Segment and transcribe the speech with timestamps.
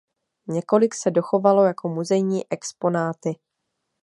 [0.47, 3.35] Několik se dochovalo jako muzejní exponáty.